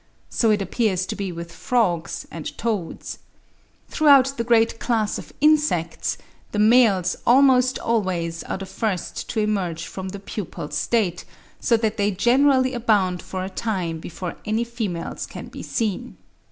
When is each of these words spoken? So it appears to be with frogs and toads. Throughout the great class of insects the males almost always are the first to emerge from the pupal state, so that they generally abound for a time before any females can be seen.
So 0.31 0.49
it 0.49 0.63
appears 0.63 1.05
to 1.05 1.15
be 1.15 1.31
with 1.31 1.51
frogs 1.53 2.25
and 2.31 2.57
toads. 2.57 3.19
Throughout 3.87 4.35
the 4.35 4.43
great 4.43 4.79
class 4.79 5.19
of 5.19 5.31
insects 5.41 6.17
the 6.53 6.57
males 6.57 7.15
almost 7.27 7.77
always 7.77 8.41
are 8.45 8.57
the 8.57 8.65
first 8.65 9.29
to 9.29 9.39
emerge 9.41 9.85
from 9.85 10.09
the 10.09 10.19
pupal 10.19 10.71
state, 10.73 11.23
so 11.59 11.77
that 11.77 11.97
they 11.97 12.09
generally 12.09 12.73
abound 12.73 13.21
for 13.21 13.43
a 13.45 13.49
time 13.51 13.99
before 13.99 14.37
any 14.43 14.63
females 14.63 15.27
can 15.27 15.49
be 15.49 15.61
seen. 15.61 16.17